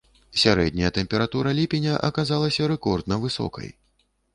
Сярэдняя 0.43 0.91
тэмпература 0.97 1.55
ліпеня 1.61 2.03
аказалася 2.11 2.61
рэкордна 2.77 3.25
высокай. 3.25 3.69